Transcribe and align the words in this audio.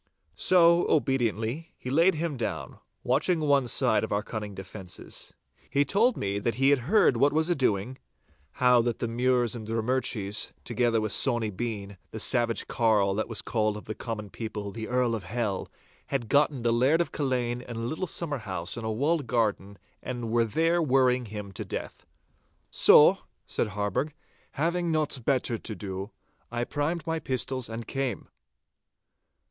So, 0.35 0.87
obediently 0.89 1.75
he 1.77 1.91
laid 1.91 2.15
him 2.15 2.35
down, 2.35 2.79
watching 3.03 3.39
one 3.39 3.67
side 3.67 4.03
of 4.03 4.11
our 4.11 4.23
cunning 4.23 4.55
defences. 4.55 5.35
He 5.69 5.85
told 5.85 6.17
me 6.17 6.39
that 6.39 6.55
he 6.55 6.71
had 6.71 6.79
heard 6.89 7.17
what 7.17 7.31
was 7.33 7.51
a 7.51 7.55
doing—how 7.55 8.81
that 8.81 8.97
the 8.97 9.05
Mures 9.07 9.55
and 9.55 9.67
Drummurchies, 9.67 10.53
together 10.63 10.99
with 10.99 11.11
Sawny 11.11 11.51
Bean, 11.51 11.99
the 12.09 12.19
savage 12.19 12.65
carl 12.67 13.13
that 13.13 13.27
was 13.29 13.43
called 13.43 13.77
of 13.77 13.85
the 13.85 13.93
common 13.93 14.31
people 14.31 14.71
'The 14.71 14.87
Earl 14.87 15.13
of 15.13 15.25
Hell,' 15.25 15.69
had 16.07 16.29
gotten 16.29 16.63
the 16.63 16.73
Laird 16.73 16.99
of 16.99 17.11
Culzean 17.11 17.61
in 17.61 17.75
a 17.75 17.79
little 17.79 18.07
summer 18.07 18.39
house 18.39 18.75
in 18.77 18.83
a 18.83 18.91
walled 18.91 19.27
garden 19.27 19.77
and 20.01 20.31
were 20.31 20.45
there 20.45 20.81
worrying 20.81 21.25
him 21.25 21.51
to 21.51 21.63
death. 21.63 22.07
'So,' 22.71 23.19
said 23.45 23.67
Harburgh, 23.67 24.15
'having 24.53 24.91
nought 24.91 25.23
better 25.25 25.59
to 25.59 25.75
do, 25.75 26.09
I 26.51 26.63
primed 26.63 27.05
my 27.05 27.19
pistols 27.19 27.69
and 27.69 27.85
came. 27.85 28.29